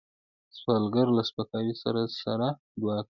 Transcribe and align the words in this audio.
سوالګر 0.59 1.07
له 1.17 1.23
سپکاوي 1.29 1.73
سره 1.83 2.01
سره 2.21 2.47
دعا 2.81 2.97
کوي 3.05 3.09